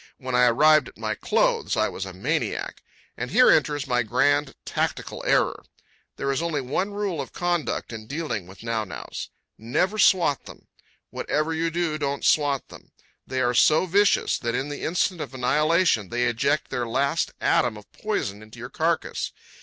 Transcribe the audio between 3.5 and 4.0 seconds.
enters